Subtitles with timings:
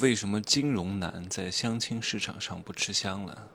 [0.00, 3.48] 为什么金融男在相亲市场上不吃香了？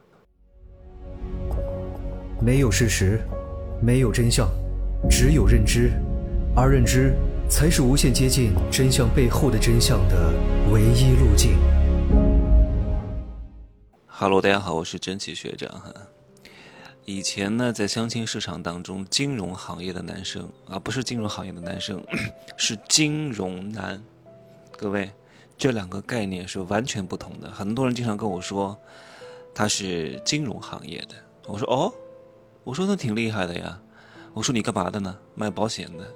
[2.39, 3.19] 没有事实，
[3.81, 4.47] 没有真相，
[5.09, 5.93] 只有认知，
[6.55, 7.15] 而认知
[7.49, 10.31] 才是无限接近真相背后的真相的
[10.71, 11.57] 唯一路径。
[14.05, 15.91] Hello，大家好，我是真奇学长哈。
[17.05, 22.05] 以前呢，在相亲市场当中，金融行业的男生啊，不是金融行业的男生，
[22.57, 23.99] 是金融男，
[24.77, 25.09] 各位。
[25.57, 27.49] 这两个概念是完全不同的。
[27.49, 28.77] 很多人经常跟我说，
[29.55, 31.15] 他是金融行业的。
[31.47, 31.91] 我说哦，
[32.63, 33.79] 我说那挺厉害的呀。
[34.33, 35.17] 我说你干嘛的呢？
[35.33, 36.07] 卖保险的，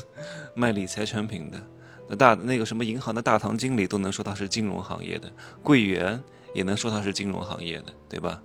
[0.54, 1.58] 卖理财产品的。
[2.06, 6.22] 那大那个什么银行的大堂经理都能说他是金融行业的，柜员
[6.52, 8.42] 也能说他是金融行业的，对吧？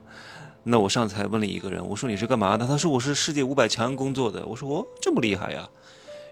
[0.64, 2.66] 那我上次还问了一个人，我说你是干嘛的？
[2.66, 4.46] 他说我是世界五百强工作的。
[4.46, 5.68] 我说哦，这么厉害呀？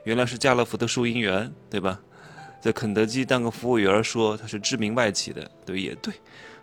[0.05, 1.99] 原来是家乐福的收银员，对吧？
[2.65, 6.11] 在肯德基当个服务员，说他是知名外企的，对也对，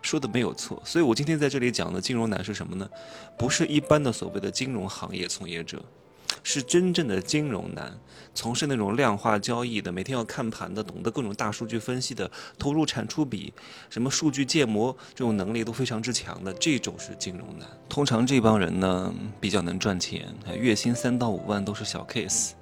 [0.02, 0.82] 说的没有错。
[0.84, 2.90] 所以我今天在这里讲的金融男是什么呢？
[3.38, 5.80] 不是一般的所谓的金融行业从业者，
[6.42, 7.96] 是真正的金融男，
[8.34, 12.28] 从事那种量化交易的，每天要看盘的，懂得各种大数据分析的，
[12.58, 13.54] 投入产出比、
[13.88, 17.68] 什么数据建模这种能力都非常之强的，这种是金融男。
[17.88, 22.54] 通常这帮人呢比较能赚钱，月薪三到五万都是小 case。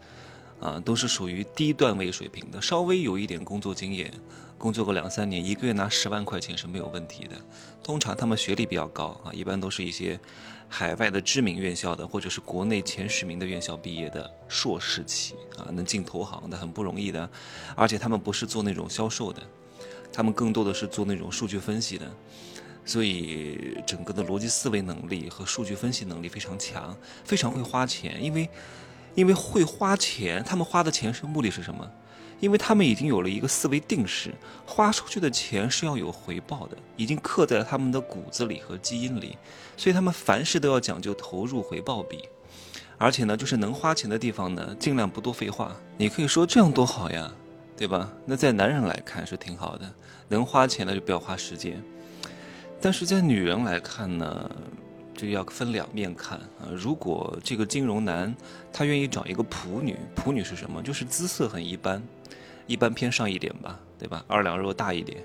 [0.60, 4.12] 啊，都是属于低段位水平的，稍微有一点工作经验，
[4.58, 7.30] 工作个两三年，一个月拿十万块钱是没有问题的。
[7.82, 10.20] 通常他们学历比较高啊，一般都是一些
[10.68, 17.28] 海外的知名院校的，或者是国内前十名的院校毕业的硕士起啊，能进投行的很不容易的。
[17.74, 19.42] 而且他们不是做那种销售的，
[20.12, 22.06] 他们更多的是做那种数据分析的，
[22.84, 26.94] 所以整个的逻辑思维能力和数据分析能力非常强，
[27.24, 28.46] 非常会花钱，因为。
[29.14, 31.90] 因为会花钱，他们花的钱是目的是什么？
[32.40, 34.32] 因为他们已经有了一个思维定式，
[34.64, 39.36] 花出去的钱是要有回报的，已经刻在了他们的骨子里和基因里，
[39.76, 42.26] 所以他们凡事都要讲究投入回报比，
[42.96, 45.76] 而且呢，就是能花钱的地方呢，尽量不多废话。
[45.98, 47.30] 你可以说这样多好呀，
[47.76, 48.10] 对吧？
[48.24, 49.92] 那在男人来看是挺好的，
[50.26, 51.82] 能花钱的就不要花时间，
[52.80, 54.50] 但是在女人来看呢？
[55.20, 56.72] 就要分两面看啊！
[56.74, 58.34] 如果这个金融男
[58.72, 60.82] 他愿意找一个普女，普女是什么？
[60.82, 62.02] 就是姿色很一般，
[62.66, 64.24] 一般偏上一点吧，对吧？
[64.26, 65.22] 二两肉大一点，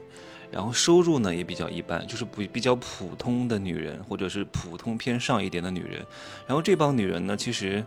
[0.52, 6.06] 然后收入呢也比较一般，就是比比较普通的女人，或者是普通偏上一点的女人。
[6.46, 7.82] 然后这帮女人呢，其实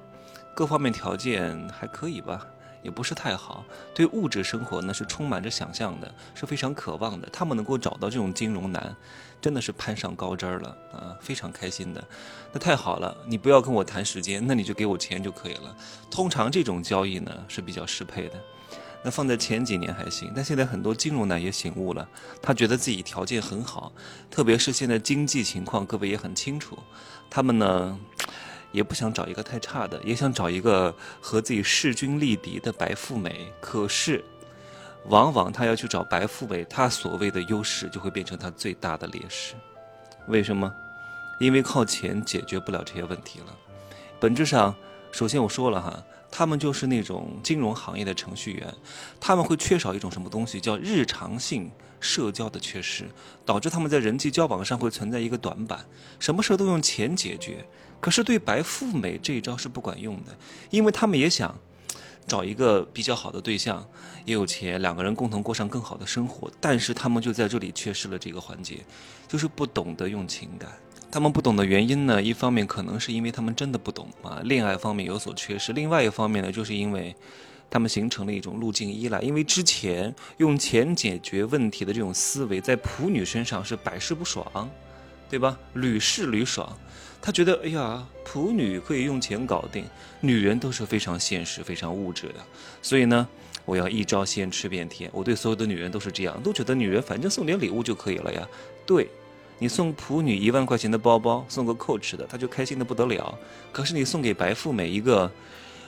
[0.54, 2.46] 各方面条件还可以吧。
[2.82, 7.28] 也不是太好，对物质生活呢是充满着想象的，是非常渴望的。
[7.32, 8.94] 他们能够找到这种金融男，
[9.40, 12.02] 真的是攀上高枝儿了啊，非常开心的。
[12.52, 15.76] 那太好了，你不要跟我谈时间，那你就给我钱就可以了。
[16.10, 18.34] 通常这种交易呢是比较适配的。
[19.02, 22.08] 那放在前几年还行，但现在很多金融男也醒悟了，
[22.42, 23.92] 他觉得自己条件很好，
[24.30, 26.78] 特别是现在经济情况各位也很清楚，
[27.28, 27.98] 他们呢。
[28.72, 33.52] 也不想找一个太差的，也想找一个和自己势均力敌的白富美。
[33.60, 34.24] 可是，
[35.06, 39.54] 往往他要去找白富美，他所谓的优势就会变成他最大的劣势。
[40.26, 40.72] 为什么？
[41.40, 43.46] 因为靠钱解决不了这些问题了。
[44.20, 44.74] 本质上，
[45.12, 48.74] 首先我说了哈，他们就是那种金融行业的程序员，
[49.20, 51.70] 他们会缺少一种什么东西，叫日常性
[52.00, 53.08] 社交的缺失，
[53.46, 55.86] 导致他们在人际交往上会存在一个短板，
[56.18, 57.64] 什么事都用钱解决。
[58.00, 60.36] 可是对白富美这一招是不管用的，
[60.70, 61.54] 因为他们也想
[62.26, 63.84] 找一个比较好的对象，
[64.24, 66.50] 也有钱，两个人共同过上更好的生活。
[66.60, 68.84] 但是他们就在这里缺失了这个环节，
[69.26, 70.70] 就是不懂得用情感。
[71.10, 77.16] 他们不懂的原因呢，一方面可能是因为他们真的不懂啊，恋爱方面有所缺失；另外一方面呢，就是因为
[77.70, 84.68] 他们形成了一种路径依赖，因为之前用钱解决问题的这种思维，在普女身上是百试不爽，
[85.30, 85.58] 对吧？
[85.72, 86.70] 屡试屡爽。
[87.20, 89.84] 他觉得，哎呀，普女可以用钱搞定，
[90.20, 92.34] 女人都是非常现实、非常物质的，
[92.80, 93.28] 所以呢，
[93.64, 95.10] 我要一招鲜吃遍天。
[95.12, 98.48] 我对所有的女人都是这样，都觉得女人反正送点礼物就可以了呀。
[98.86, 99.08] 对，
[99.58, 103.36] 你送普女一万块钱的包包，送个 Coach 的，她就开心的不得了。
[103.72, 105.30] 可是你送给白富美一个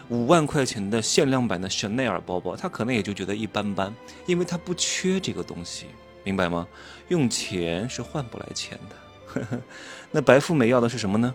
[0.09, 3.95] 五万块钱的限量版的香奈儿包包，她可能也就觉得一般般，
[4.27, 5.87] 因为她不缺这个东西，
[6.25, 6.67] 明白吗？
[7.09, 8.97] 用钱是换不来钱的。
[10.11, 11.35] 那白富美要的是什么呢？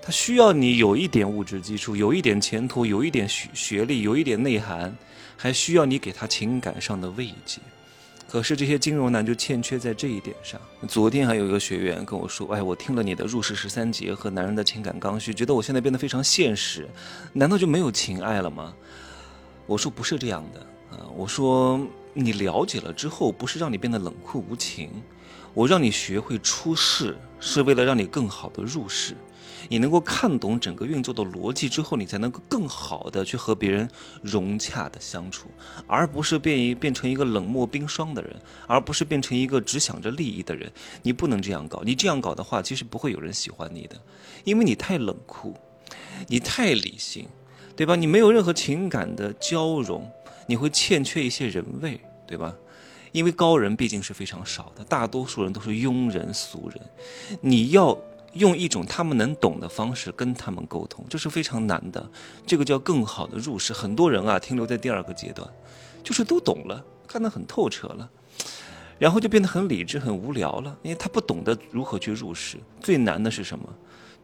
[0.00, 4.96] 她需要你有一点物质基础，有一点前途，有一点学学历，有一点内涵，
[5.36, 7.60] 还需要你给她情感上的慰藉。
[8.28, 10.58] 可是这些金融男就欠缺在这一点上。
[10.88, 16.88] 昨天还有一个学员跟我说：“哎，我听了你的入世十三节和男人的情感刚需，觉得我现在变得非常现实，
[17.34, 18.74] 难道就没有情爱了吗？”
[19.66, 20.60] 我说不是这样的
[20.96, 21.80] 啊，我说
[22.14, 24.90] 你了解了之后，不是让你变得冷酷无情，
[25.54, 29.16] 我让你学会出世，是为了让你更好的入世。
[29.68, 33.88] 你能够看懂整个运作的逻辑之后，你才能够更好的去和别人
[34.20, 35.48] 融洽的相处，
[35.86, 38.34] 而不是变一变成一个冷漠冰霜的人，
[38.66, 40.70] 而不是变成一个只想着利益的人。
[41.02, 43.96] 你不能这样搞，你这样搞的话，其实不会有人喜欢你的，
[44.44, 45.54] 因为你太冷酷，
[46.26, 47.28] 你太理性，
[47.76, 47.94] 对吧？
[47.94, 50.10] 你没有任何情感的交融。
[50.48, 52.52] 你会欠缺一些人味，对吧？
[53.12, 56.80] 因为高人毕竟是非常少的，大多数人都是庸人俗人。
[57.40, 57.96] 你要
[58.32, 62.10] 用一种他们能懂的方式跟他们沟通，这是非常难的。
[62.46, 63.72] 这个叫更好的入世。
[63.72, 65.46] 很多人啊，停留在第二个阶段，
[66.02, 68.10] 就是都懂了，看得很透彻了，
[68.98, 72.56] 然后就变得很理智、很无聊了，因为他不懂得如何去入世。
[72.80, 73.68] 最难的是什么？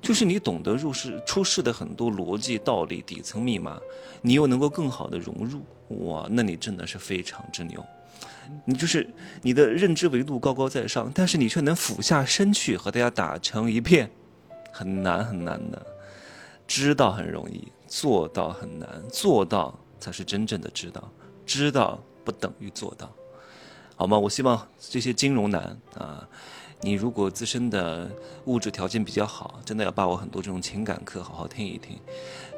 [0.00, 3.78] 就是你懂得入世出世的很多逻辑道理、底层密码，
[4.22, 5.60] 你又能够更好的融入，
[6.06, 7.84] 哇，那你真的是非常之牛。
[8.64, 9.08] 你就是
[9.42, 14.10] 你的认知维度高高在上，但是你却能俯下身去和大家打成一片，
[14.72, 15.86] 很难很难的。
[16.66, 21.10] 知道很容易，做到很难，做到才是真正的知道，
[21.46, 23.10] 知道不等于做到，
[23.96, 24.18] 好吗？
[24.18, 26.28] 我希望这些金融男啊。
[26.80, 28.08] 你如果自身的
[28.44, 31.98] 物质条件比较好，真的要把我很多这种情感课好好听一听，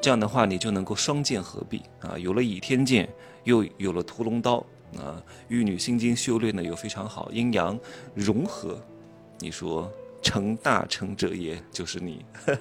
[0.02, 3.08] 这样的话你就能够双剑合璧啊，有了倚天剑，
[3.44, 4.62] 又有了屠龙刀
[4.98, 7.78] 啊，玉女心经修炼的又非常好，阴阳
[8.14, 8.80] 融合，
[9.38, 9.90] 你说
[10.22, 12.24] 成大成者也就是你，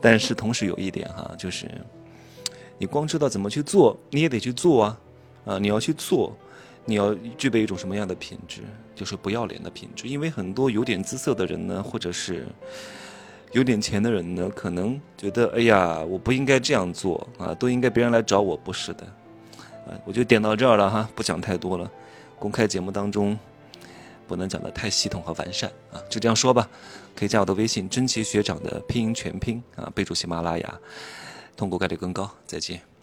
[0.00, 1.70] 但是同时有一点哈，就是
[2.78, 5.00] 你光知道怎么去做，你也得去做啊，
[5.44, 6.36] 啊，你要去做。
[6.86, 8.60] 你要具备一种什么样的品质？
[8.94, 10.06] 就是不要脸的品质。
[10.06, 12.44] 因为很多有点姿色的人呢，或者是
[13.52, 19.06] 有点钱的人呢，可能觉得，哎呀，我不应该这样做啊，都应该别人来找我，不是的。
[20.04, 21.90] 我就点到这儿了哈，不讲太多了。
[22.38, 23.38] 公开节目当中
[24.26, 26.68] 不能讲的太系统和完善啊，就这样说吧。
[27.14, 30.74] 可以加我的微信“真奇学长”的拼音全拼啊，备注喜马拉雅，
[31.56, 32.30] 通过概率更高。
[32.46, 32.93] 再见。